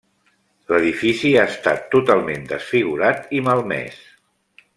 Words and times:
L'edifici 0.71 1.33
ha 1.41 1.43
estat 1.55 1.85
totalment 1.97 2.49
desfigurat 2.53 3.31
i 3.41 3.45
malmès. 3.51 4.03